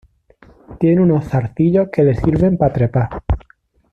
[0.79, 3.21] Tiene unos zarcillos que le sirven para trepar.